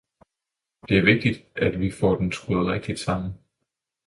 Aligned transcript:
Det 0.89 0.97
er 0.97 1.05
vigtigt, 1.05 1.45
at 1.55 1.79
vi 1.79 1.91
får 1.91 2.15
den 2.17 2.31
skruet 2.31 2.67
rigtigt 2.67 2.99
sammen. 2.99 3.33